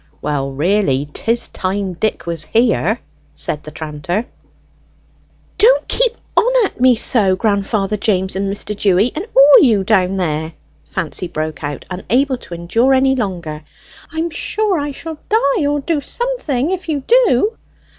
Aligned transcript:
"Well, 0.19 0.51
really 0.51 1.07
'tis 1.13 1.47
time 1.49 1.93
Dick 1.93 2.25
was 2.25 2.43
here," 2.45 2.97
said 3.35 3.61
the 3.61 3.69
tranter. 3.69 4.25
"Don't 5.59 5.87
keep 5.87 6.15
on 6.35 6.53
at 6.65 6.81
me 6.81 6.95
so, 6.95 7.35
grandfather 7.35 7.97
James 7.97 8.35
and 8.35 8.51
Mr. 8.51 8.75
Dewy, 8.75 9.11
and 9.13 9.27
all 9.37 9.59
you 9.63 9.83
down 9.83 10.17
there!" 10.17 10.53
Fancy 10.85 11.27
broke 11.27 11.63
out, 11.63 11.85
unable 11.91 12.37
to 12.37 12.55
endure 12.55 12.95
any 12.95 13.15
longer. 13.15 13.61
"I 14.11 14.17
am 14.17 14.31
sure 14.31 14.79
I 14.79 14.91
shall 14.91 15.19
die, 15.29 15.67
or 15.67 15.79
do 15.79 16.01
something, 16.01 16.71
if 16.71 16.89
you 16.89 17.03
do!" 17.05 17.55